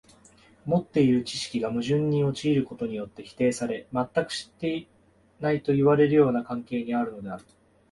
[0.65, 4.87] 持っている知識が矛盾に陥ることによって否定され、全く知ってい
[5.39, 7.45] ないといわれるような関係にあるのである。